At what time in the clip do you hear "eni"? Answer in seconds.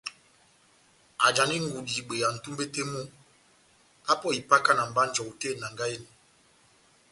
5.97-6.09